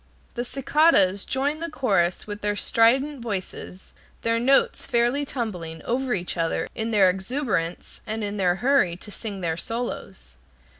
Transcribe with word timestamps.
The 0.33 0.43
cicadas 0.43 1.23
join 1.25 1.59
the 1.59 1.69
chorus 1.69 2.25
with 2.25 2.41
their 2.41 2.55
strident 2.55 3.21
voices, 3.21 3.93
their 4.23 4.39
notes 4.39 4.87
fairly 4.87 5.25
tumbling 5.25 5.83
over 5.83 6.15
each 6.15 6.37
other 6.37 6.67
in 6.73 6.89
their 6.89 7.07
exuberance, 7.07 8.01
and 8.07 8.23
in 8.23 8.37
their 8.37 8.55
hurry 8.55 8.95
to 8.97 9.11
sing 9.11 9.41
their 9.41 9.57
solos. 9.57 10.37